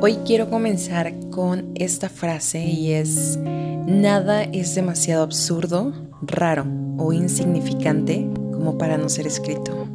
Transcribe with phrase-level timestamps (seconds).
[0.00, 6.66] Hoy quiero comenzar con esta frase y es, nada es demasiado absurdo, raro
[6.98, 9.88] o insignificante como para no ser escrito.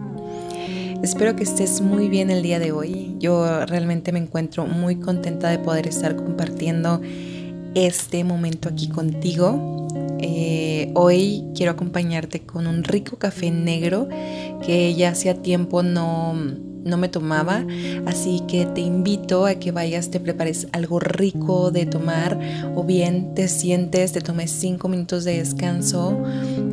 [1.02, 3.16] Espero que estés muy bien el día de hoy.
[3.18, 7.00] Yo realmente me encuentro muy contenta de poder estar compartiendo
[7.74, 9.88] este momento aquí contigo.
[10.20, 14.10] Eh, hoy quiero acompañarte con un rico café negro
[14.66, 16.36] que ya hacía tiempo no
[16.84, 17.66] no me tomaba,
[18.06, 22.40] así que te invito a que vayas, te prepares algo rico de tomar
[22.76, 26.18] o bien te sientes, te tomes cinco minutos de descanso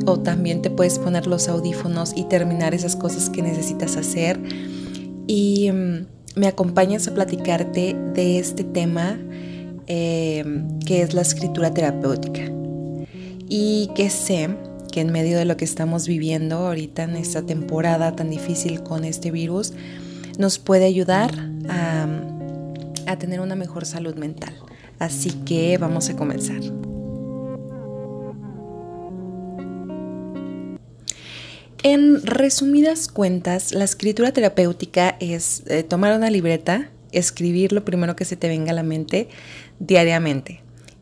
[0.05, 4.39] o también te puedes poner los audífonos y terminar esas cosas que necesitas hacer.
[5.27, 9.17] Y mm, me acompañas a platicarte de este tema
[9.87, 10.43] eh,
[10.85, 12.41] que es la escritura terapéutica.
[13.49, 14.49] Y que sé
[14.91, 19.05] que en medio de lo que estamos viviendo ahorita en esta temporada tan difícil con
[19.05, 19.73] este virus,
[20.37, 21.31] nos puede ayudar
[21.69, 22.07] a,
[23.17, 24.55] tener una mejor salud mental.
[24.97, 26.61] Así que vamos a comenzar.
[31.83, 38.23] En resumidas cuentas, la escritura terapéutica es eh, tomar una libreta, escribir lo primero que
[38.23, 39.27] se te venga a la mente
[39.79, 40.61] diariamente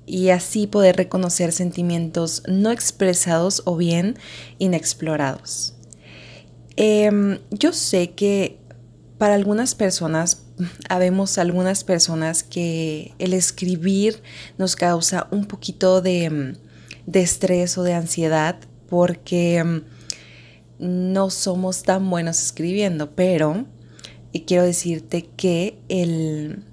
[0.10, 4.18] y así poder reconocer sentimientos no expresados o bien
[4.58, 5.76] inexplorados.
[6.76, 8.58] Em, yo sé que
[9.20, 10.42] para algunas personas,
[10.90, 14.24] habemos algunas personas que el escribir
[14.58, 16.56] nos causa un poquito de,
[17.14, 18.56] estrés o de ansiedad
[18.90, 23.66] porque mm, no somos tan buenos escribiendo, pero
[24.48, 26.64] quiero decirte que el,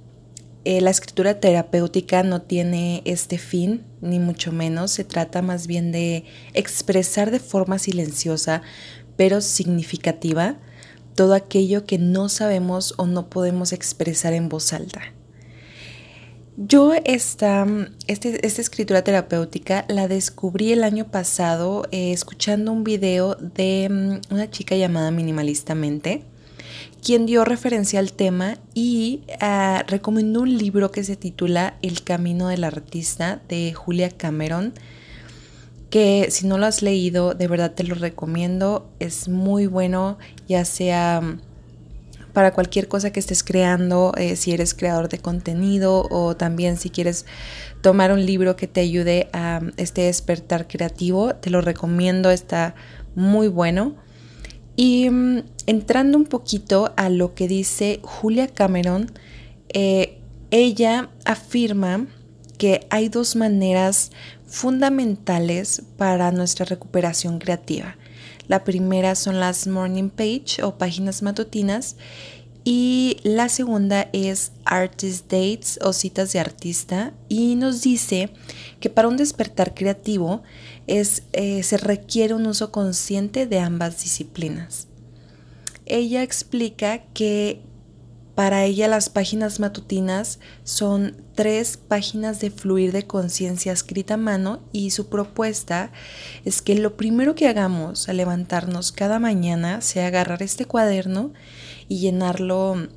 [0.66, 4.90] eh, la escritura terapéutica no tiene este fin, ni mucho menos.
[4.90, 8.62] Se trata más bien de expresar de forma silenciosa,
[9.16, 10.58] pero significativa,
[11.14, 15.02] todo aquello que no sabemos o no podemos expresar en voz alta.
[16.56, 17.64] Yo esta,
[18.08, 24.34] este, esta escritura terapéutica la descubrí el año pasado eh, escuchando un video de mm,
[24.34, 26.24] una chica llamada Minimalistamente,
[27.06, 32.48] quien dio referencia al tema y ah, recomendó un libro que se titula El Camino
[32.48, 34.74] del Artista de Julia Cameron
[35.88, 38.90] que si no lo has leído, de verdad te lo recomiendo.
[38.98, 40.18] Es muy bueno,
[40.48, 41.42] ya sea mm,
[42.32, 46.90] para cualquier cosa que estés creando, eh, si eres creador de contenido o también si
[46.90, 47.24] quieres
[47.82, 52.74] tomar un libro que te ayude a mm, este despertar creativo, te lo recomiendo, está
[53.14, 53.94] muy bueno.
[54.76, 59.10] Y mm, entrando un poquito a lo que dice Julia Cameron,
[59.70, 60.18] eh,
[60.50, 62.06] ella afirma
[62.58, 64.12] que hay dos maneras
[64.46, 67.96] fundamentales para nuestra recuperación creativa.
[68.48, 71.96] La primera son las morning page o páginas matutinas
[72.68, 78.30] y la segunda es artist dates o citas de artista y nos dice
[78.80, 80.42] que para un despertar creativo
[80.86, 84.88] es, eh, se requiere un uso consciente de ambas disciplinas.
[85.84, 87.62] Ella explica que
[88.36, 94.60] para ella las páginas matutinas son tres páginas de fluir de conciencia escrita a mano
[94.72, 95.90] y su propuesta
[96.44, 101.32] es que lo primero que hagamos al levantarnos cada mañana sea agarrar este cuaderno
[101.88, 102.88] y llenarlo,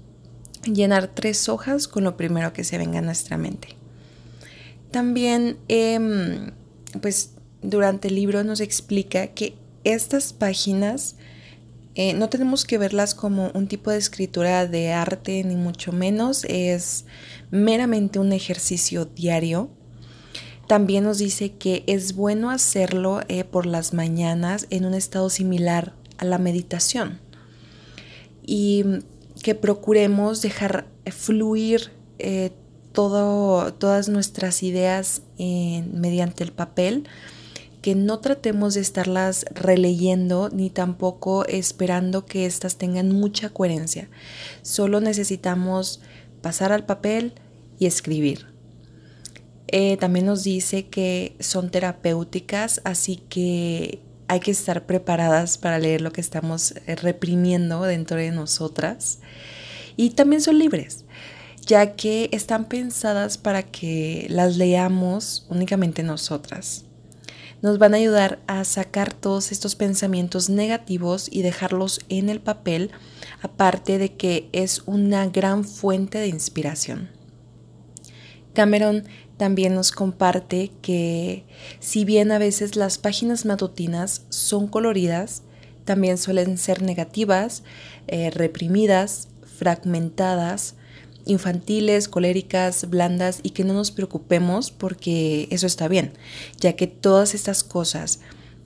[0.66, 3.78] llenar tres hojas con lo primero que se venga a nuestra mente.
[4.92, 6.52] También, em,
[7.02, 7.32] pues
[7.62, 11.16] durante el libro nos explica que estas páginas
[11.96, 16.46] eh, no tenemos que verlas como un tipo de escritura de arte, ni mucho menos,
[16.46, 17.06] es
[17.52, 19.70] meramente un ejercicio diario.
[20.68, 25.94] También nos dice que es bueno hacerlo eh, por las mañanas en un estado similar
[26.18, 27.20] a la meditación.
[28.46, 28.86] Y
[29.44, 32.52] que procuremos dejar fluir eh,
[32.94, 37.08] todo, todas nuestras ideas mediante el papel
[37.82, 44.10] que no tratemos de estarlas releyendo ni tampoco esperando que éstas tengan mucha coherencia.
[44.62, 46.02] Solo necesitamos
[46.42, 47.34] pasar al papel
[47.78, 48.48] y escribir.
[49.68, 56.02] Eh, también nos dice que son terapéuticas, así que hay que estar preparadas para leer
[56.02, 59.20] lo que estamos eh, reprimiendo dentro de nosotras.
[59.96, 61.06] Y también son libres,
[61.66, 66.86] ya que están pensadas para que las leamos únicamente nosotras
[67.62, 72.92] nos van a ayudar a sacar todos estos pensamientos negativos y dejarlos en el papel,
[73.42, 77.10] aparte de que es una gran fuente de inspiración.
[78.54, 79.04] Cameron
[79.38, 81.46] también nos comparte que
[81.80, 85.44] si bien a veces las páginas matutinas son coloridas,
[85.86, 87.64] también suelen ser negativas,
[88.08, 90.76] eh, reprimidas, fragmentadas
[91.30, 96.14] infantiles, coléricas, blandas y que no nos preocupemos porque eso está bien,
[96.60, 98.20] ya que todas estas cosas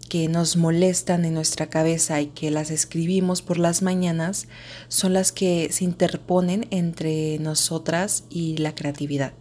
[0.09, 4.47] que nos molestan en nuestra cabeza y que las escribimos por las mañanas
[4.87, 9.33] son las que se interponen entre nosotras y la creatividad.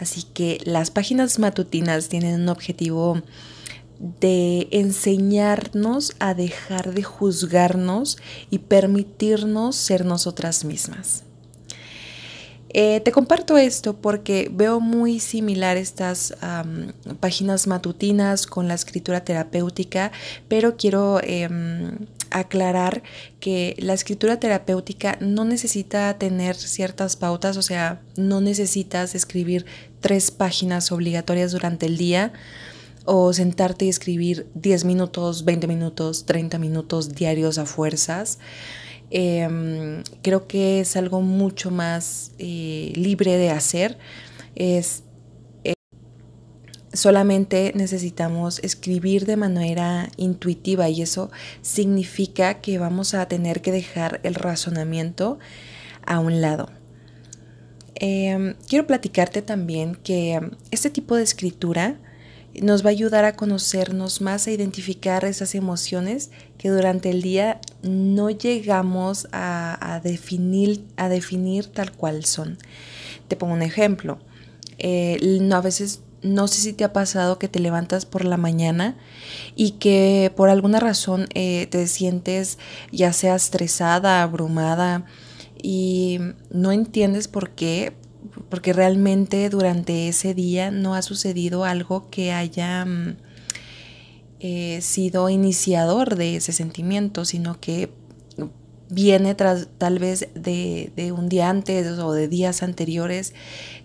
[0.00, 3.22] Así que las páginas matutinas tienen un objetivo
[4.20, 8.16] de enseñarnos a dejar de juzgarnos
[8.50, 11.24] y permitirnos ser nosotras mismas.
[12.72, 16.34] Eh, te comparto esto porque veo muy similar estas
[17.18, 20.12] páginas matutinas con la escritura terapéutica,
[20.48, 23.02] pero quiero em, aclarar
[23.40, 29.66] que la escritura terapéutica no necesita tener ciertas pautas, o sea, no necesitas escribir
[30.00, 32.32] tres páginas obligatorias durante el día
[33.04, 38.38] o sentarte y escribir 10 minutos, 20 minutos, 30 minutos diarios a fuerzas.
[39.10, 43.98] Em, creo que es algo mucho más eh, libre de hacer.
[44.54, 45.02] Es
[45.64, 45.74] eh,
[46.92, 51.30] solamente necesitamos escribir de manera intuitiva y eso
[51.62, 55.38] significa que vamos a tener que dejar el razonamiento
[56.06, 56.70] a un lado.
[57.96, 60.40] Em, quiero platicarte también que
[60.70, 61.98] este tipo de escritura
[62.54, 67.60] nos va a ayudar a conocernos más, a identificar esas emociones que durante el día
[67.82, 72.58] no llegamos a, definir, a definir tal cual son.
[73.28, 74.18] Te pongo un ejemplo.
[74.78, 78.36] Eh, no, a veces no sé si te ha pasado que te levantas por la
[78.36, 78.96] mañana
[79.56, 82.58] y que por alguna razón eh, te sientes
[82.92, 85.06] ya sea estresada, abrumada
[85.62, 86.18] y
[86.50, 87.94] no entiendes por qué,
[88.48, 93.16] porque realmente durante ese día no ha sucedido algo que haya mm,
[94.40, 97.90] eh, sido iniciador de ese sentimiento, sino que
[98.88, 103.34] viene tras tal vez de, de, un día antes o de días anteriores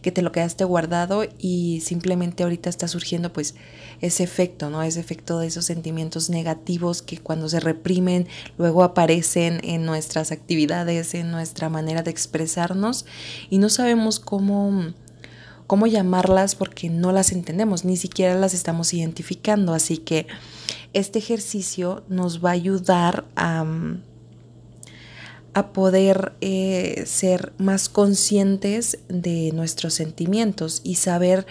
[0.01, 3.55] que te lo quedaste guardado y simplemente ahorita está surgiendo pues
[4.01, 4.83] ese efecto, ¿no?
[4.83, 8.27] Ese efecto de esos sentimientos negativos que cuando se reprimen
[8.57, 13.06] luego aparecen en nuestras actividades, en nuestra manera de expresarnos
[13.50, 14.94] y no sabemos cómo
[15.68, 20.27] cómo llamarlas porque no las entendemos, ni siquiera las estamos identificando, así que
[20.94, 23.65] este ejercicio nos va a ayudar a
[25.55, 31.47] a poder eh, ser más conscientes de nuestros sentimientos y saber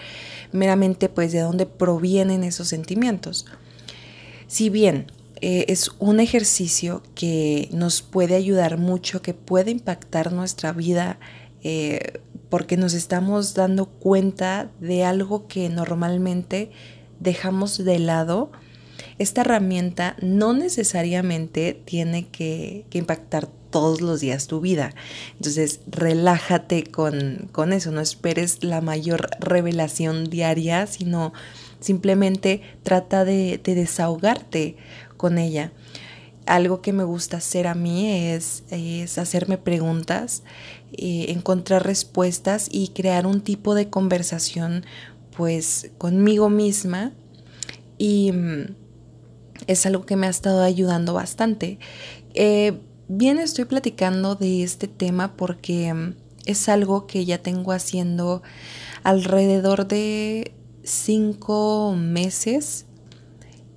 [0.51, 3.47] meramente pues de dónde provienen esos sentimientos.
[4.47, 5.07] Si bien
[5.41, 11.17] eh, es un ejercicio que nos puede ayudar mucho, que puede impactar nuestra vida,
[11.63, 16.69] eh, porque nos estamos dando cuenta de algo que normalmente
[17.19, 18.51] dejamos de lado,
[19.17, 24.93] esta herramienta no necesariamente tiene que, impactar todos los días tu vida.
[25.33, 31.33] Entonces, relájate con, eso, no esperes la mayor revelación diaria, sino
[31.79, 34.77] simplemente trata de, desahogarte
[35.17, 35.71] con ella.
[36.45, 40.43] Algo que me gusta hacer a mí es, es hacerme preguntas,
[40.93, 44.85] eh, encontrar respuestas y crear un tipo de conversación
[45.35, 47.11] pues conmigo misma
[47.97, 48.84] y mm,
[49.67, 51.79] es algo que me ha estado ayudando bastante.
[52.33, 58.41] Eh, Bien estoy platicando de este tema porque mm, es algo que ya tengo haciendo
[59.03, 62.87] alrededor de cinco meses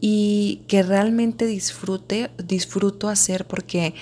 [0.01, 3.95] y que realmente disfrute, disfruto hacer porque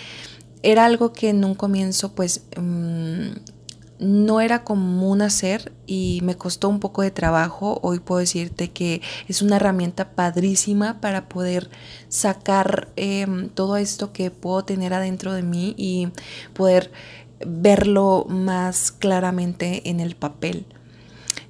[0.63, 3.31] era algo que en un comienzo pues mm,
[3.99, 7.79] no era común hacer y me costó un poco de trabajo.
[7.83, 11.71] Hoy puedo decirte que es una herramienta padrísima para poder
[12.09, 16.09] sacar em, todo esto que puedo tener adentro de mí y
[16.55, 16.91] poder
[17.47, 20.67] verlo más claramente en el papel.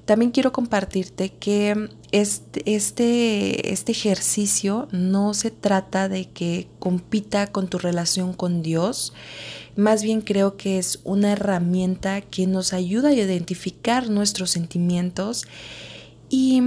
[0.07, 7.67] También quiero compartirte que este, este, este, ejercicio no se trata de que compita con
[7.67, 9.11] tu relación con Dios,
[9.75, 15.45] más bien creo que es una herramienta que nos ayuda a identificar nuestros sentimientos
[16.29, 16.61] y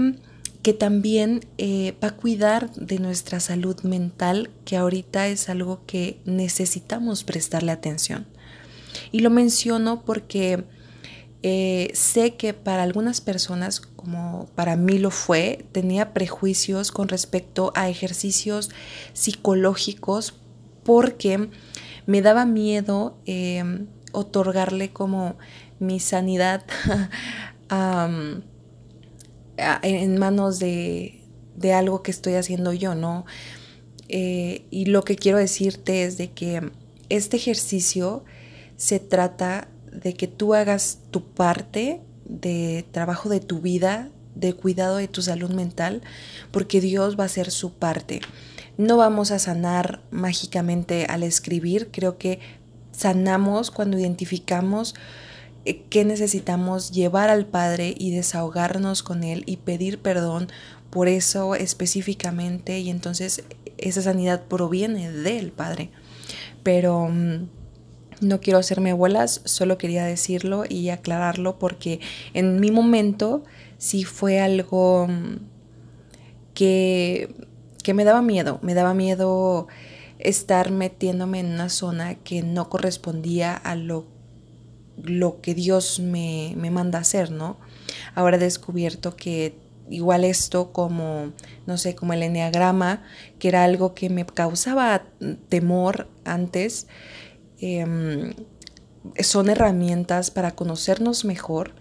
[0.62, 6.20] que también eh, va a cuidar de nuestra salud mental, que ahorita es algo que
[6.26, 8.26] necesitamos prestarle atención.
[9.12, 10.62] Y lo menciono porque
[11.42, 17.72] eh, sé que para algunas personas, como para mí lo fue, tenía prejuicios con respecto
[17.74, 18.68] a ejercicios
[19.14, 20.34] psicológicos
[20.84, 21.48] porque
[22.06, 25.36] me daba miedo em, otorgarle como
[25.78, 26.64] mi sanidad
[29.82, 31.22] en manos de,
[31.74, 33.24] algo que estoy haciendo yo, ¿no?
[34.08, 36.70] Eh, y lo que quiero decirte es de que
[37.08, 38.24] este ejercicio
[38.76, 44.96] se trata de que tú hagas tu parte de trabajo de tu vida, de cuidado
[44.96, 46.02] de tu salud mental,
[46.50, 48.20] porque Dios va a hacer su parte.
[48.78, 52.38] No vamos a sanar mágicamente al escribir, creo que
[52.92, 54.94] sanamos cuando identificamos
[55.64, 60.48] eh, qué necesitamos llevar al Padre y desahogarnos con Él y pedir perdón
[60.90, 63.44] por eso específicamente y entonces
[63.78, 65.90] esa sanidad proviene del Padre.
[66.62, 67.48] Pero mm,
[68.20, 72.00] no quiero hacerme bolas, solo quería decirlo y aclararlo porque
[72.34, 73.44] en mi momento
[73.78, 75.36] sí fue algo mm,
[76.54, 77.34] que,
[77.82, 79.68] que me daba miedo, me daba miedo
[80.18, 84.06] estar metiéndome en una zona que no correspondía a lo,
[85.02, 87.56] lo que Dios me, me manda hacer, ¿no?
[88.14, 89.54] Ahora he descubierto que
[89.88, 91.32] igual esto como,
[91.66, 93.02] no sé, como el enneagrama,
[93.38, 95.02] que era algo que me causaba
[95.48, 96.86] temor antes,
[97.60, 98.32] em,
[99.20, 101.72] son herramientas para conocernos mejor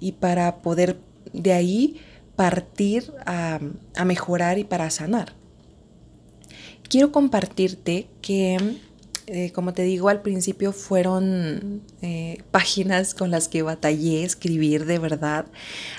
[0.00, 0.98] y para poder
[1.32, 2.00] de ahí
[2.36, 3.58] partir a,
[3.96, 5.34] a mejorar y para sanar.
[6.88, 8.78] Quiero compartirte que
[9.30, 14.98] eh, como te digo al principio, fueron eh, páginas con las que batallé escribir de
[14.98, 15.44] verdad.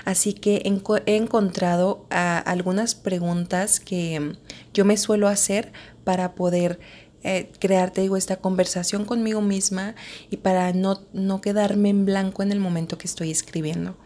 [0.04, 0.62] Así que
[1.06, 4.34] he encontrado algunas preguntas que
[4.74, 5.72] yo me suelo hacer
[6.02, 6.80] para poder
[7.22, 9.94] eh, crear, digo, esta conversación conmigo misma
[10.30, 13.96] y para no, no quedarme en blanco en el momento que estoy escribiendo.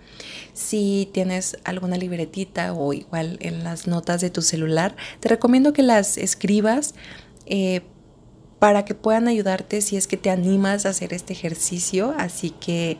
[0.52, 5.82] Si tienes alguna libretita o igual en las notas de tu celular, te recomiendo que
[5.82, 6.94] las escribas
[8.58, 12.14] para que puedan ayudarte si es que te animas a hacer este ejercicio.
[12.18, 12.98] Así que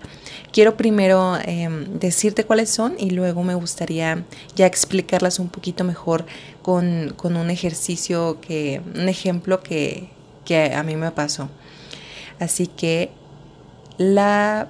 [0.53, 4.25] quiero primero em, decirte cuáles son y luego me gustaría
[4.57, 6.27] ya explicarlas un poquito mejor
[6.63, 10.09] con, un ejercicio que, un ejemplo que,
[10.45, 11.49] que a mí me pasó.
[12.39, 13.11] Así que
[13.97, 14.69] la,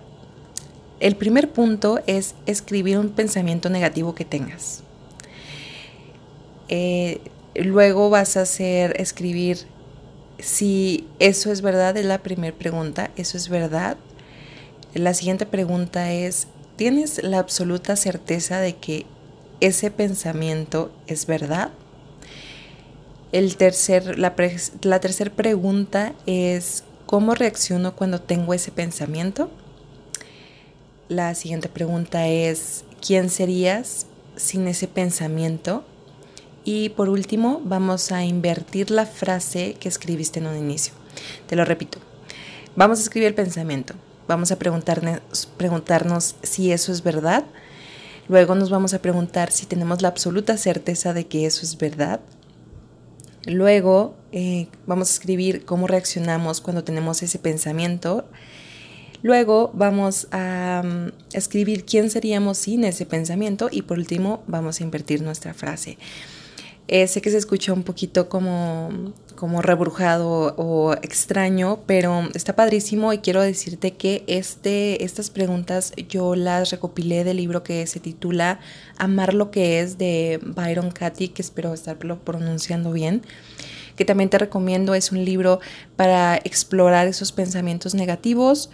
[1.00, 4.82] el primer punto es escribir un pensamiento negativo que tengas.
[6.68, 7.20] Eh,
[7.54, 9.58] luego vas a hacer escribir
[10.38, 13.96] si eso es verdad, es la primera pregunta, eso es verdad.
[14.94, 19.06] La siguiente pregunta es, ¿tienes la absoluta certeza de que
[19.60, 21.70] ese pensamiento es verdad?
[23.32, 24.34] El tercer, la,
[24.82, 29.50] la tercera pregunta es, ¿cómo reacciono cuando tengo ese pensamiento?
[31.08, 35.84] La siguiente pregunta es, ¿quién serías sin ese pensamiento?
[36.64, 40.94] Y por último, vamos a invertir la frase que escribiste en un inicio.
[41.46, 41.98] Te lo repito.
[42.74, 43.94] Vamos a escribir el pensamiento.
[44.26, 47.44] Vamos a preguntarnos, si eso es verdad.
[48.28, 52.20] Luego nos vamos a preguntar si tenemos la absoluta certeza de que eso es verdad.
[53.46, 58.24] Luego eh, vamos a escribir cómo reaccionamos cuando tenemos ese pensamiento.
[59.20, 64.84] Luego vamos a mm, escribir quién seríamos sin ese pensamiento y por último vamos a
[64.84, 65.98] invertir nuestra frase.
[66.86, 68.90] Eh, sé que se escucha un poquito como,
[69.36, 76.36] como rebrujado o extraño, pero está padrísimo y quiero decirte que este, estas preguntas yo
[76.36, 78.60] las recopilé del libro que se titula
[78.98, 83.22] Amar lo que es de Byron Katy, que espero estarlo pronunciando bien
[83.96, 84.94] que también te recomiendo.
[84.94, 85.60] Es un libro
[85.96, 88.70] para explorar esos pensamientos negativos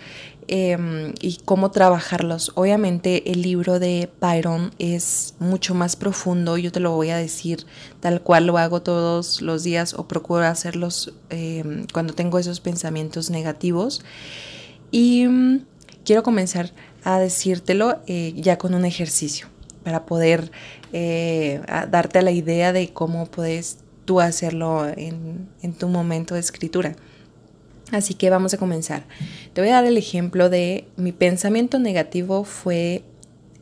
[0.52, 2.50] Em, y cómo trabajarlos.
[2.56, 7.66] Obviamente el libro de Byron es mucho más profundo, yo te lo voy a decir
[8.00, 13.30] tal cual lo hago todos los días o procuro hacerlos em, cuando tengo esos pensamientos
[13.30, 14.02] negativos.
[14.90, 15.66] Y mm,
[16.04, 16.72] quiero comenzar
[17.04, 19.46] a decírtelo eh, ya con un ejercicio
[19.84, 20.50] para poder
[20.92, 21.60] eh,
[21.92, 26.96] darte la idea de cómo puedes tú hacerlo en tu momento de escritura.
[27.92, 29.04] Así que vamos a comenzar.
[29.52, 33.02] Te voy a dar el ejemplo de mi pensamiento negativo fue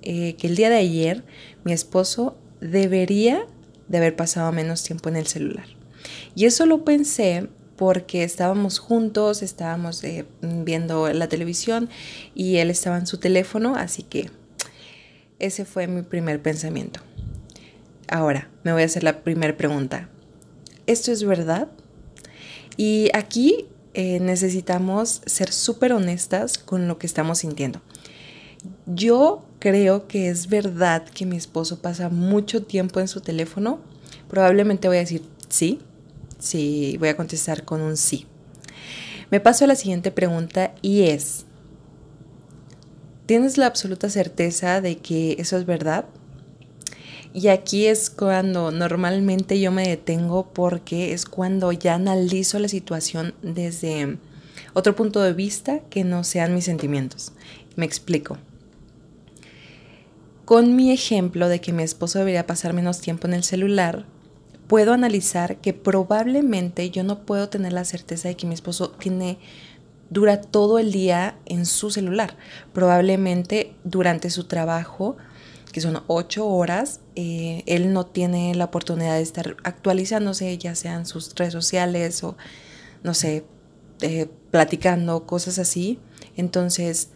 [0.02, 1.24] eh, que el día de ayer
[1.64, 3.46] mi esposo debería
[3.88, 5.66] de haber pasado menos tiempo en el celular.
[6.34, 11.88] Y eso lo pensé porque estábamos juntos, estábamos eh, viendo la televisión
[12.34, 14.30] y él estaba en su teléfono, así que
[15.38, 17.00] ese fue mi primer pensamiento.
[18.08, 20.08] Ahora, me voy a hacer la primera pregunta.
[20.86, 21.68] ¿Esto es verdad?
[22.76, 23.66] Y aquí
[24.00, 27.80] eh, necesitamos ser súper honestas con lo que estamos sintiendo.
[28.86, 33.80] Yo creo que es verdad que mi esposo pasa mucho tiempo en su teléfono.
[34.28, 35.80] Probablemente voy a decir sí.
[36.38, 38.28] Sí, voy a contestar con un sí.
[39.32, 41.44] Me paso a la siguiente pregunta y es,
[43.26, 46.04] ¿tienes la absoluta certeza de que eso es verdad?
[47.34, 53.34] Y aquí es cuando normalmente yo me detengo porque es cuando ya analizo la situación
[53.42, 54.18] desde
[54.72, 57.32] otro punto de vista que no sean mis sentimientos.
[57.76, 58.38] Me explico.
[60.44, 64.06] Con mi ejemplo de que mi esposo debería pasar menos tiempo en el celular,
[64.66, 69.38] puedo analizar que probablemente yo no puedo tener la certeza de que mi esposo tiene
[70.10, 72.36] dura todo el día en su celular.
[72.72, 75.16] Probablemente durante su trabajo,
[75.80, 81.34] son ocho horas, eh, él no tiene la oportunidad de estar actualizándose, ya sean sus
[81.34, 82.36] redes sociales o,
[83.02, 83.44] no sé,
[84.00, 85.98] eh, platicando, cosas así.
[86.36, 87.10] Entonces,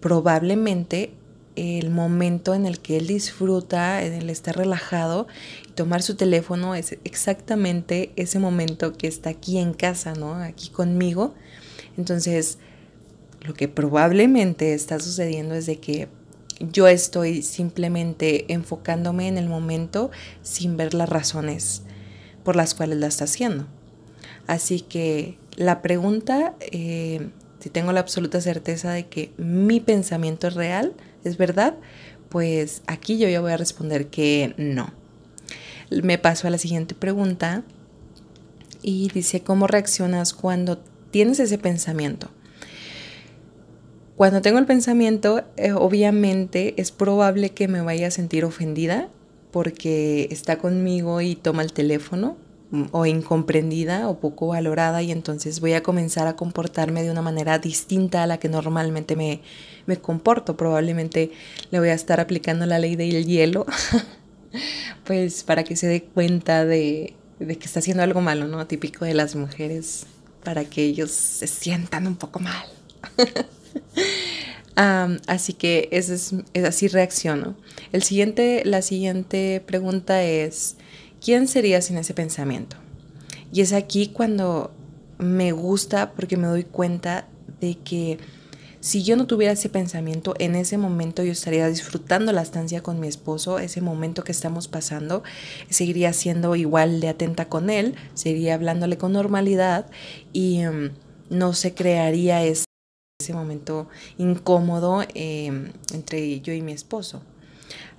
[0.00, 1.14] probablemente
[1.54, 5.26] el momento en el que él disfruta, en el estar relajado
[5.68, 10.34] y tomar su teléfono es exactamente ese momento que está aquí en casa, ¿no?
[10.34, 11.34] Aquí conmigo.
[11.96, 12.58] Entonces,
[13.42, 16.08] lo que probablemente está sucediendo es de que
[16.70, 20.10] yo estoy simplemente enfocándome en el momento
[20.42, 21.82] sin ver las razones
[22.44, 23.66] por las cuales la está haciendo.
[24.46, 27.28] Así que la pregunta, eh,
[27.60, 31.76] si tengo la absoluta certeza de que mi pensamiento es real, es verdad,
[32.28, 34.92] pues aquí yo ya voy a responder que no.
[35.90, 37.64] Me paso a la siguiente pregunta
[38.82, 40.78] y dice, ¿cómo reaccionas cuando
[41.10, 42.30] tienes ese pensamiento?
[44.16, 49.08] Cuando tengo el pensamiento, eh, obviamente es probable que me vaya a sentir ofendida
[49.50, 52.36] porque está conmigo y toma el teléfono
[52.70, 57.22] mm, o incomprendida o poco valorada y entonces voy a comenzar a comportarme de una
[57.22, 59.40] manera distinta a la que normalmente me,
[59.86, 60.56] me comporto.
[60.56, 61.32] Probablemente
[61.70, 63.64] le voy a estar aplicando la ley del hielo,
[65.04, 68.66] pues para que se dé cuenta de, de que está haciendo algo malo, ¿no?
[68.66, 70.06] Típico de las mujeres,
[70.44, 72.66] para que ellos se sientan un poco mal.
[74.76, 77.56] así que es, así reacciono.
[77.92, 80.76] El siguiente, la siguiente pregunta es,
[81.20, 82.76] ¿quién sería sin ese pensamiento?
[83.52, 84.72] Y es aquí cuando
[85.18, 87.28] me gusta porque me doy cuenta
[87.60, 88.18] de que
[88.80, 92.98] si yo no tuviera ese pensamiento, en ese momento yo estaría disfrutando la estancia con
[92.98, 95.22] mi esposo, ese momento que estamos pasando,
[95.70, 99.86] seguiría siendo igual de atenta con él, seguiría hablándole con normalidad
[100.32, 100.90] y em,
[101.30, 102.64] no se crearía ese
[103.22, 107.22] ese momento incómodo em, entre yo y mi esposo.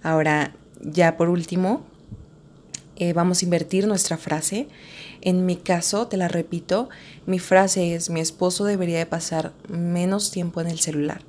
[0.04, 1.84] Ahora, ya por último,
[2.96, 4.68] eh, vamos a invertir nuestra frase.
[5.22, 6.90] En mi caso, te la repito,
[7.26, 11.22] mi frase es, mi esposo debería de pasar menos tiempo en el celular.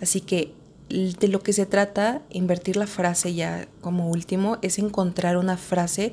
[0.00, 0.52] Así que
[0.88, 6.12] de lo que se trata, invertir la frase ya como último, es encontrar una frase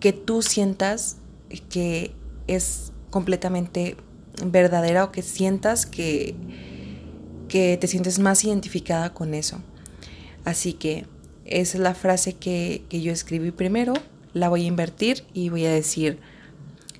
[0.00, 1.16] que tú sientas
[1.70, 2.12] que
[2.46, 3.96] es completamente
[4.44, 6.34] verdadera o que sientas que,
[7.48, 9.60] que te sientes más identificada con eso.
[10.44, 11.06] Así que
[11.44, 13.94] esa es la frase que, que yo escribí primero,
[14.32, 16.18] la voy a invertir y voy a decir,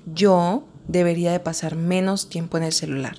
[0.05, 3.17] yo debería de pasar menos tiempo en el celular.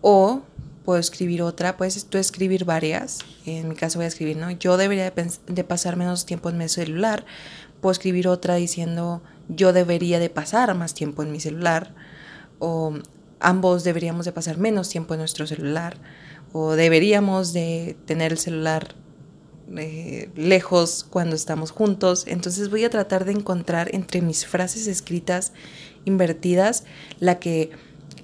[0.00, 0.42] O
[0.84, 4.50] puedo escribir otra, puedes tú escribir varias, en mi caso voy a escribir, ¿no?
[4.50, 7.24] Yo debería de, de pasar menos tiempo en mi celular,
[7.80, 11.94] puedo escribir otra diciendo, yo debería de pasar más tiempo en mi celular,
[12.62, 12.94] o
[13.40, 15.96] ambos deberíamos de pasar menos tiempo en nuestro celular
[16.52, 18.94] o deberíamos de tener el celular
[19.76, 22.24] eh, lejos cuando estamos juntos.
[22.28, 25.52] Entonces voy a tratar de encontrar entre mis frases escritas
[26.04, 26.84] invertidas
[27.18, 27.70] la que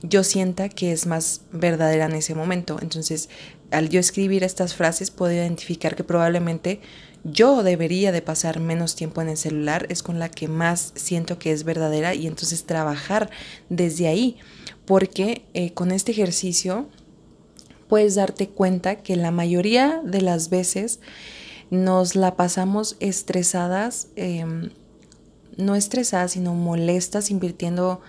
[0.03, 2.79] yo sienta que es más verdadera en ese momento.
[2.81, 3.29] Entonces,
[3.73, 6.81] al yo escribir estas frases, puedo identificar que probablemente
[7.25, 11.39] yo debería de pasar menos tiempo en el celular, es con la que más siento
[11.39, 13.31] que es verdadera y entonces trabajar
[13.69, 14.37] desde ahí,
[14.85, 16.89] porque eh, con este ejercicio
[17.89, 21.01] puedes darte cuenta que la mayoría de las veces
[21.71, 24.71] nos la pasamos estresadas, em,
[25.57, 28.01] no estresadas, sino molestas, invirtiendo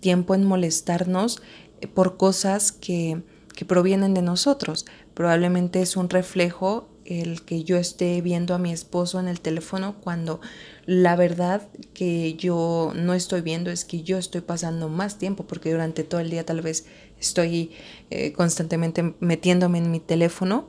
[0.00, 1.40] tiempo en molestarnos
[1.80, 3.22] eh, por cosas que,
[3.54, 4.84] que provienen de nosotros.
[5.14, 9.96] Probablemente es un reflejo el que yo esté viendo a mi esposo en el teléfono
[10.00, 10.40] cuando
[10.84, 15.72] la verdad que yo no estoy viendo es que yo estoy pasando más tiempo porque
[15.72, 16.84] durante todo el día tal vez
[17.18, 17.72] estoy
[18.10, 20.68] eh, constantemente metiéndome en mi teléfono.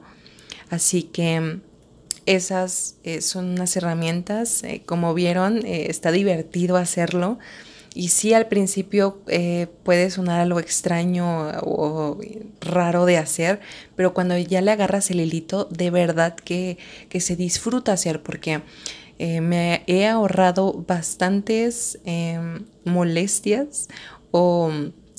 [0.70, 1.60] Así que
[2.26, 7.40] esas eh, son unas herramientas, eh, como vieron, está divertido hacerlo.
[7.94, 12.20] Y sí, al principio eh, puede sonar algo extraño o
[12.62, 13.60] raro de hacer,
[13.96, 16.78] pero cuando ya le agarras el hilito, de verdad que,
[17.20, 18.62] se disfruta hacer, porque
[19.18, 23.88] eh, me he ahorrado bastantes em, molestias
[24.32, 24.72] o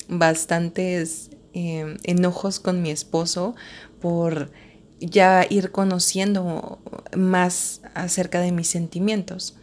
[0.07, 3.55] bastantes em, enojos con mi esposo
[3.99, 4.51] por
[4.99, 6.79] ya ir conociendo
[7.15, 9.57] más acerca de mis sentimientos.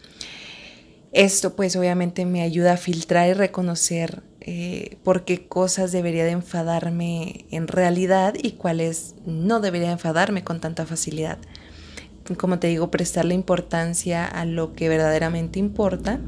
[1.13, 6.33] Esto pues obviamente me ayuda a filtrar y reconocer eh, por qué cosas debería de
[6.33, 11.39] enfadarme en realidad y cuáles no debería enfadarme con tanta facilidad.
[12.37, 16.21] Como te digo, prestarle importancia a lo que verdaderamente importa.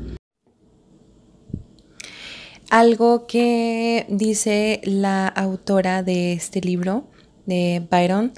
[2.71, 7.05] Algo que dice la autora de este libro,
[7.45, 8.33] de Byron,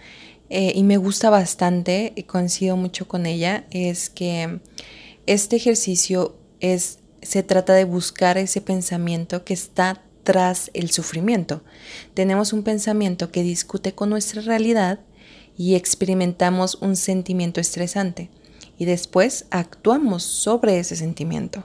[0.49, 4.61] eh, y me gusta bastante, y coincido mucho con ella, es que
[5.27, 11.63] este ejercicio es se trata de buscar ese pensamiento que está tras el sufrimiento.
[12.15, 15.01] Tenemos un pensamiento que discute con nuestra realidad
[15.57, 18.31] y experimentamos un sentimiento estresante
[18.79, 21.65] y después actuamos sobre ese sentimiento,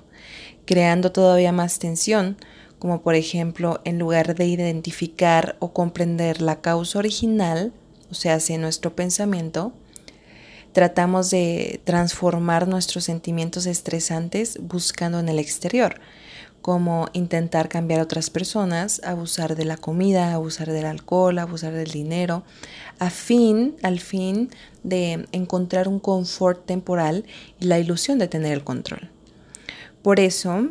[0.66, 2.38] creando todavía más tensión,
[2.80, 7.74] como por ejemplo en lugar de identificar o comprender la causa original,
[8.12, 9.74] o sea, hacia nuestro pensamiento,
[10.78, 16.00] tratamos de transformar nuestros sentimientos estresantes buscando en el exterior,
[16.62, 21.90] como intentar cambiar a otras personas, abusar de la comida, abusar del alcohol, abusar del
[21.90, 22.44] dinero,
[23.00, 24.52] a fin, al fin
[24.84, 27.26] de encontrar un confort temporal
[27.60, 29.10] y la ilusión de tener el control.
[30.04, 30.70] Por eso,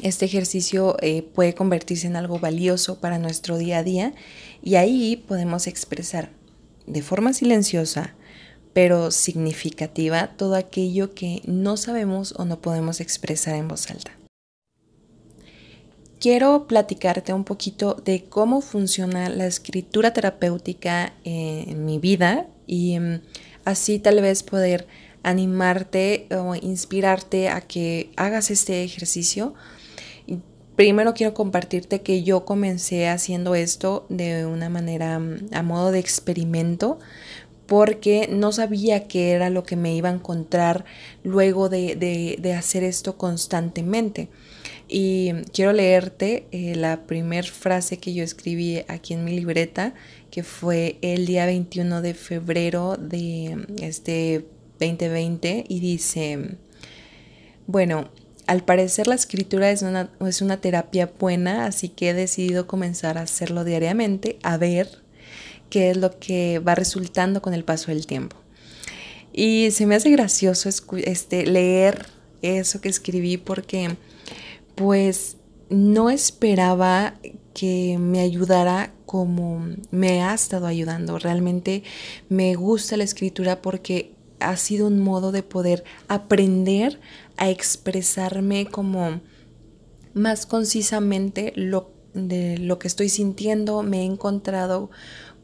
[0.00, 4.14] este ejercicio eh, puede convertirse en algo valioso para nuestro día a día
[4.62, 6.30] y ahí podemos expresar
[6.86, 8.14] de forma silenciosa
[8.72, 14.12] pero significativa todo aquello que no sabemos o no podemos expresar en voz alta.
[16.22, 23.20] Quiero platicarte un poquito de cómo funciona la escritura terapéutica en mi vida y mm,
[23.64, 24.86] así tal vez poder
[25.24, 29.54] animarte o inspirarte a que hagas este ejercicio.
[30.76, 35.98] Primero quiero compartirte que yo comencé haciendo esto de una manera mm, a modo de
[35.98, 37.00] experimento
[37.72, 40.84] porque no sabía qué era lo que me iba a encontrar
[41.22, 44.28] luego de, hacer esto constantemente.
[44.88, 49.94] Y quiero leerte eh, la primera frase que yo escribí aquí en mi libreta,
[50.30, 54.44] que fue el día 21 de febrero de este
[54.78, 56.58] 2020, y dice,
[57.66, 58.10] bueno,
[58.46, 63.16] al parecer la escritura es una, es una terapia buena, así que he decidido comenzar
[63.16, 65.01] a hacerlo diariamente, a ver
[65.72, 68.36] qué es lo que va resultando con el paso del tiempo.
[69.32, 72.04] Y se me hace gracioso este, leer
[72.42, 73.96] eso que escribí porque
[74.74, 75.38] pues
[75.70, 77.14] no esperaba
[77.54, 81.18] que me ayudara como me ha estado ayudando.
[81.18, 81.84] Realmente
[82.28, 87.00] me gusta la escritura porque ha sido un modo de poder aprender
[87.38, 89.22] a expresarme como
[90.12, 93.82] más concisamente lo, de lo que estoy sintiendo.
[93.82, 94.90] Me he encontrado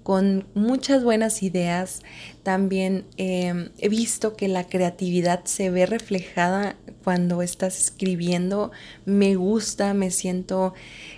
[0.09, 2.01] con muchas buenas ideas.
[2.43, 8.71] También em, he visto que la creatividad se ve reflejada cuando estás escribiendo.
[9.05, 10.73] Me gusta, me siento,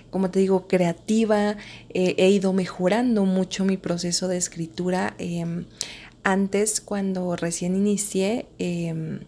[0.09, 1.55] como te digo, creativa.
[1.93, 5.15] Eh, he ido mejorando mucho mi proceso de escritura.
[5.19, 5.67] Em,
[6.25, 9.21] antes, cuando recién inicié, em,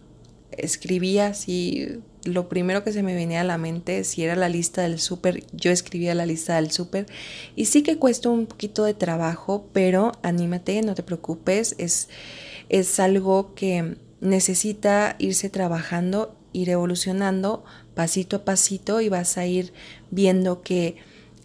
[0.52, 4.84] escribía así lo primero que se me venía a la mente, si era la lista
[4.84, 7.06] del súper, yo escribía la lista del súper.
[7.56, 12.10] Y sí que cuesta un poquito de trabajo, pero anímate, no te preocupes, es,
[12.70, 19.74] es algo que necesita irse trabajando, ir evolucionando pasito a pasito y vas a ir
[20.10, 20.96] viendo que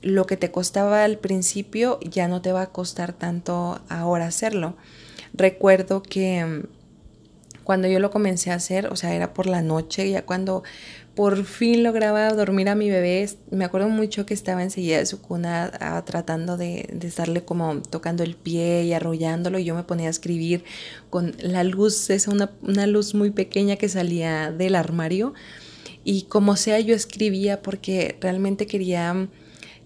[0.01, 4.77] lo que te costaba al principio ya no te va a costar tanto ahora hacerlo.
[5.35, 6.67] Recuerdo que
[7.69, 10.63] cuando yo lo comencé a hacer, o sea, era por la noche, ya cuando
[11.15, 15.21] por fin lograba dormir a mi bebé, me acuerdo mucho que estaba enseguida de su
[15.21, 19.83] cuna ah, tratando de, de, estarle como tocando el pie y arrollándolo y yo me
[19.83, 20.65] ponía a escribir
[21.11, 25.35] con la luz, es una, una luz muy pequeña que salía del armario
[26.05, 29.29] y como sea yo escribía porque realmente quería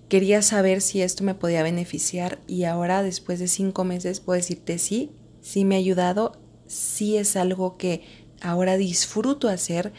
[0.09, 4.79] quería saber si esto me podía beneficiar y ahora después de cinco meses puedo decirte
[4.79, 6.42] sí, sí me ha ayudado
[6.73, 8.03] sí es algo que
[8.41, 9.93] ahora disfruto hacer,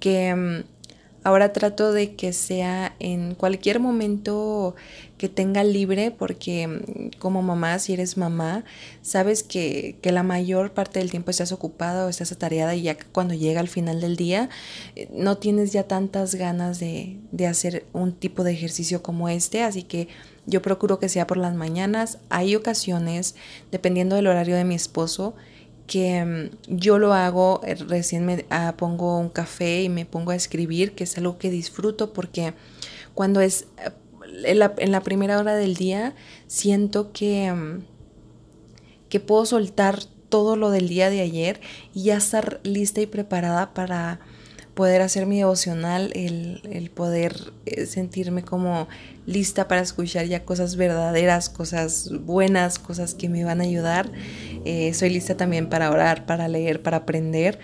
[0.00, 0.64] que mm,
[1.22, 4.74] ahora trato de que sea en cualquier momento
[5.18, 8.64] que tenga libre, porque mm, como mamá, si eres mamá,
[9.02, 13.34] sabes que, la mayor parte del tiempo estás ocupada o estás atareada y ya cuando
[13.34, 14.50] llega al final del día
[14.94, 19.62] eh, no tienes ya tantas ganas de, de hacer un tipo de ejercicio como este,
[19.62, 20.08] así que
[20.46, 22.18] yo procuro que sea por las mañanas.
[22.30, 23.34] Hay ocasiones,
[23.72, 25.34] dependiendo del horario de mi esposo,
[25.86, 30.32] que mm, yo lo hago, eh, recién me ah, pongo un café y me pongo
[30.32, 32.54] a escribir, que es algo que disfruto porque
[33.14, 33.90] cuando es eh,
[34.44, 36.14] en la, en la primera hora del día
[36.46, 37.84] siento que, mm,
[39.08, 41.60] que puedo soltar todo lo del día de ayer
[41.94, 44.20] y ya estar lista y preparada para
[44.76, 47.34] poder hacer mi devocional, el, poder
[47.64, 48.88] eh, sentirme como
[49.24, 54.12] lista para escuchar ya cosas verdaderas, cosas buenas, cosas que me van a ayudar.
[54.66, 57.58] Eh, soy lista también para orar, para leer, para aprender.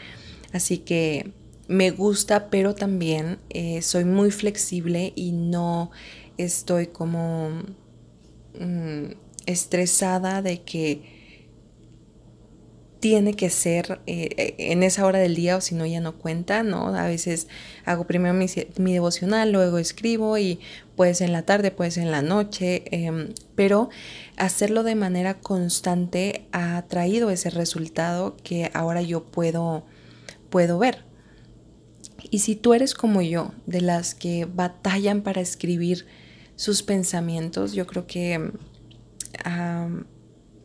[0.55, 1.33] Así que
[1.68, 5.90] me gusta, pero también eh, soy muy flexible y no
[6.38, 7.51] estoy como
[8.59, 9.12] mm,
[9.44, 11.21] estresada de que
[13.03, 16.62] tiene que ser eh, en esa hora del día o si no ya no cuenta,
[16.62, 16.95] ¿no?
[16.95, 17.49] A veces
[17.85, 18.47] hago primero mi,
[18.93, 20.61] devocional, luego escribo y
[20.95, 23.91] puede ser en la tarde, puede ser en la noche, em, pero
[24.37, 29.85] hacerlo de manera constante ha traído ese resultado que ahora yo puedo,
[30.49, 31.05] puedo ver.
[32.31, 36.07] Y si tú eres como yo, de las que batallan para escribir
[36.55, 38.53] sus pensamientos, yo creo que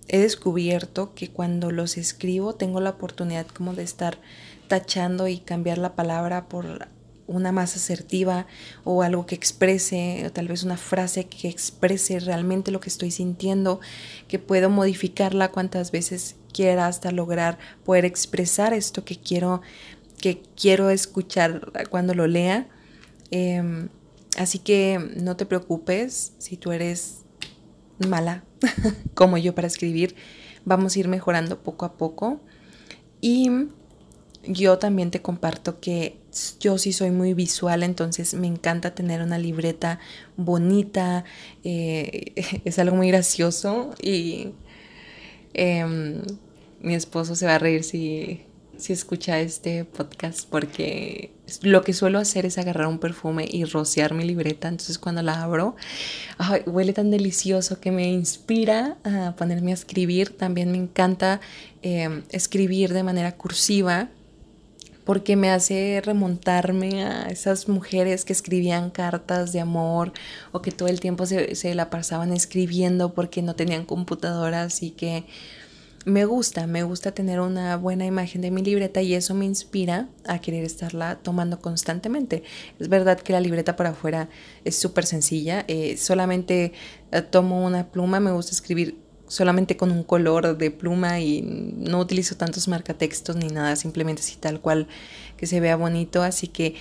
[0.07, 4.19] he descubierto que cuando los escribo tengo la oportunidad como de estar
[4.67, 6.87] tachando y cambiar la palabra por
[7.27, 8.47] una más asertiva
[8.83, 13.11] o algo que exprese, o tal vez una frase que exprese realmente lo que estoy
[13.11, 13.79] sintiendo,
[14.27, 19.61] que puedo modificarla cuantas veces quiera hasta lograr poder expresar esto que quiero,
[20.19, 22.67] que quiero escuchar cuando lo lea.
[23.29, 23.89] Em,
[24.37, 27.25] así que no te preocupes si tú eres
[27.99, 28.43] mala
[29.13, 30.15] como yo para escribir.
[30.65, 32.41] Vamos a ir mejorando poco a poco.
[33.21, 33.49] Y
[34.47, 36.17] yo también te comparto que
[36.59, 39.99] yo sí soy muy visual, entonces me encanta tener una libreta
[40.35, 41.25] bonita.
[41.63, 42.33] Eh,
[42.65, 44.53] es algo muy gracioso y
[45.53, 46.21] em,
[46.81, 48.46] mi esposo se va a reír si
[48.77, 54.13] si escucha este podcast porque lo que suelo hacer es agarrar un perfume y rociar
[54.13, 54.67] mi libreta.
[54.67, 55.75] Entonces cuando la abro,
[56.65, 60.37] huele tan delicioso que me inspira a ponerme a escribir.
[60.37, 61.39] También me encanta
[61.81, 64.09] em, escribir de manera cursiva
[65.05, 70.11] porque me hace remontarme a esas mujeres que escribían cartas de amor
[70.51, 74.91] o que todo el tiempo se, se la pasaban escribiendo porque no tenían computadoras y
[74.91, 75.23] que
[76.07, 80.07] me gusta, me gusta tener una buena imagen de mi libreta y eso me inspira
[80.25, 82.43] a querer estarla tomando constantemente.
[82.79, 84.29] Es verdad que la libreta para afuera
[84.63, 86.71] es súper sencilla, eh, solamente
[87.11, 91.99] eh, tomo una pluma, me gusta escribir solamente con un color de pluma y no
[91.99, 94.87] utilizo tantos marcatextos ni nada, simplemente así tal cual
[95.35, 96.75] que se vea bonito, así que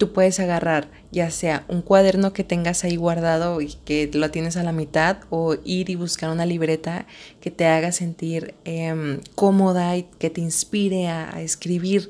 [0.00, 4.56] tú puedes agarrar ya sea un cuaderno que tengas ahí guardado y que lo tienes
[4.56, 7.06] a la mitad o ir y buscar una libreta
[7.42, 12.08] que te haga sentir em, cómoda y que te inspire a, escribir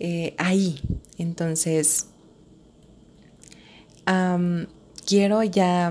[0.00, 0.80] eh, ahí.
[1.16, 2.08] Entonces,
[5.06, 5.90] quiero ya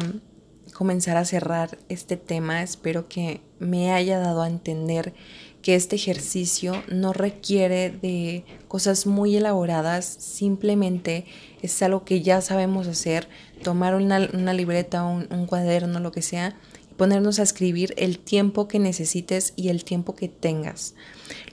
[0.73, 2.63] comenzar a cerrar este tema.
[2.63, 5.13] Espero que me haya dado a entender
[5.63, 11.25] que este ejercicio no requiere de cosas muy elaboradas, simplemente
[11.61, 13.29] es algo que ya sabemos hacer,
[13.63, 16.57] tomar una, libreta, un, un cuaderno, lo que sea,
[16.91, 20.95] y ponernos a escribir el tiempo que necesites y el tiempo que tengas.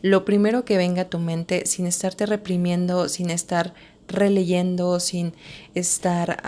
[0.03, 3.75] Lo primero que venga a tu mente, sin estarte reprimiendo, sin estar
[4.11, 5.33] releyendo, sin
[5.75, 6.43] estar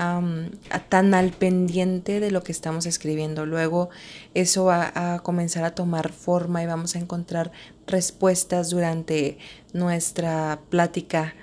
[0.89, 3.47] tan al pendiente de lo que estamos escribiendo.
[3.47, 3.91] Luego
[4.35, 7.53] eso va a comenzar a tomar forma y vamos a encontrar
[7.87, 9.39] respuestas durante
[9.73, 11.35] nuestra plática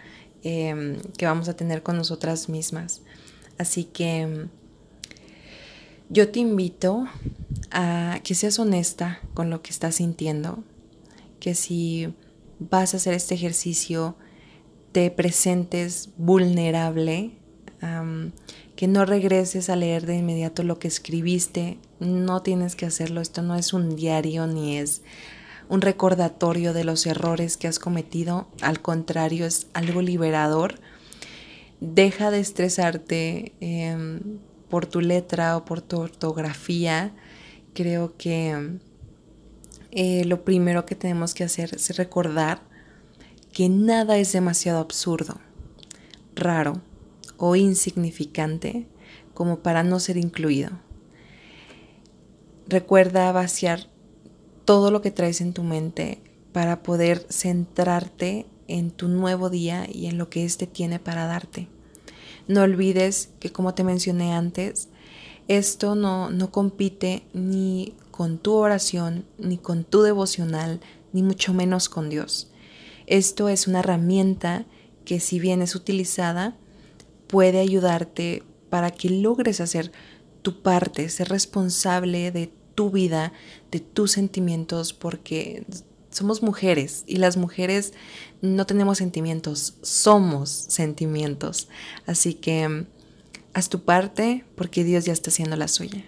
[0.43, 3.01] em, que vamos a tener con nosotras mismas.
[3.57, 4.47] Así que
[6.09, 7.07] yo te invito
[7.71, 10.63] a que seas honesta con lo que estás sintiendo,
[11.39, 12.13] que si
[12.57, 14.15] vas a hacer este ejercicio,
[14.91, 17.31] te presentes vulnerable,
[18.75, 23.41] que no regreses a leer de inmediato lo que escribiste, no tienes que hacerlo, esto
[23.41, 25.01] no es un diario ni es
[25.69, 30.79] un recordatorio de los errores que has cometido, al contrario, es algo liberador.
[31.79, 37.13] Deja de estresarte em, por tu letra o por tu ortografía.
[37.73, 38.79] Creo que
[39.91, 42.61] eh, lo primero que tenemos que hacer es recordar
[43.53, 45.39] que nada es demasiado absurdo,
[46.35, 46.81] raro
[47.37, 48.87] o insignificante
[49.33, 50.71] como para no ser incluido.
[52.67, 53.87] Recuerda vaciar
[54.65, 60.05] todo lo que traes en tu mente para poder centrarte en tu nuevo día y
[60.05, 61.67] en lo que éste tiene para darte.
[62.47, 64.89] No olvides que como te mencioné antes,
[65.47, 70.79] esto no, no compite ni con tu oración, ni con tu devocional,
[71.13, 72.51] ni mucho menos con Dios.
[73.09, 74.65] Esto es una herramienta
[75.03, 76.55] que si bien es utilizada,
[77.25, 79.91] puede ayudarte para que logres hacer
[80.43, 83.33] tu parte, ser responsable de tu vida,
[83.71, 85.65] de tus sentimientos, porque
[86.11, 87.93] somos mujeres y las mujeres
[88.43, 91.67] no tenemos sentimientos, somos sentimientos.
[92.05, 92.85] Así que
[93.53, 96.05] haz tu parte porque Dios ya está haciendo la suya.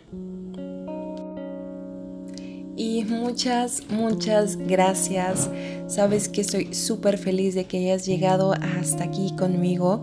[2.84, 5.52] Y muchas, muchas gracias.
[5.86, 10.02] Sabes que estoy súper feliz de que hayas llegado hasta aquí conmigo.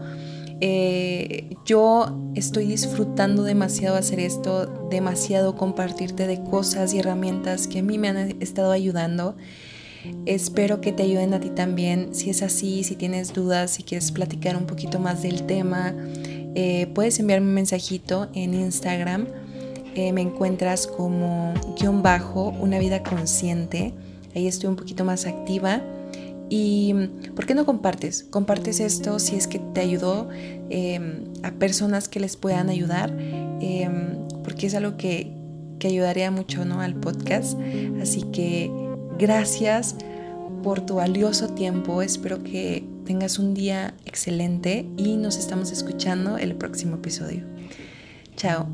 [0.61, 7.83] Eh, yo estoy disfrutando demasiado hacer esto, demasiado compartirte de cosas y herramientas que a
[7.83, 9.37] mí me han estado ayudando.
[10.25, 12.15] Espero que te ayuden a ti también.
[12.15, 15.97] Si es así, si tienes dudas, si quieres platicar un poquito más del tema,
[16.55, 19.27] eh, puedes enviarme un mensajito en Instagram.
[19.99, 23.93] Eh, me encuentras como guion bajo, una vida consciente.
[24.33, 25.83] Ahí estoy un poquito más activa.
[26.49, 26.95] ¿Y
[27.35, 28.23] por qué no compartes?
[28.31, 30.29] Compartes esto si es que te ayudó
[30.71, 33.13] em, a personas que les puedan ayudar,
[33.61, 35.33] em, porque es algo que,
[35.81, 36.81] que ayudaría mucho ¿no?
[36.81, 37.59] al podcast.
[38.01, 38.71] Así que
[39.19, 39.97] gracias
[40.63, 42.03] por tu valioso tiempo.
[42.03, 47.43] Espero que tengas un día excelente y nos estamos escuchando el próximo episodio.
[48.37, 48.69] Chao.